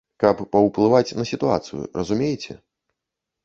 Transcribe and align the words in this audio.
Каб 0.21 0.37
паўплываць 0.55 1.15
на 1.19 1.27
сітуацыю, 1.33 1.85
разумееце? 2.01 2.61